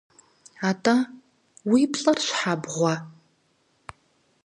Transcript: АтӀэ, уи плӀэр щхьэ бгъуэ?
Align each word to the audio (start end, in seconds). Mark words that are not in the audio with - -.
АтӀэ, 0.69 0.95
уи 1.71 1.81
плӀэр 1.93 2.17
щхьэ 2.25 2.53
бгъуэ? 2.61 2.93